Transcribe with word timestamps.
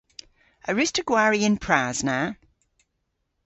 A 0.67 0.69
wruss'ta 0.71 1.03
gwari 1.07 1.39
y'n 1.47 1.57
pras 1.65 1.97
na? 2.07 2.19